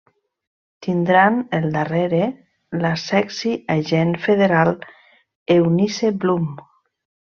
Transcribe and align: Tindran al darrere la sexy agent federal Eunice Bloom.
Tindran 0.85 1.37
al 1.57 1.67
darrere 1.75 2.23
la 2.87 2.95
sexy 3.05 3.55
agent 3.77 4.19
federal 4.27 4.77
Eunice 5.61 6.17
Bloom. 6.23 6.55